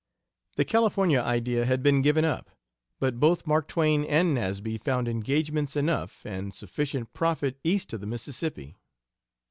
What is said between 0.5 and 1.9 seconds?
The California idea had